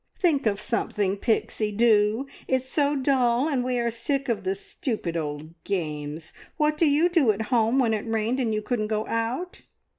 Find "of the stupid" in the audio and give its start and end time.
4.29-5.15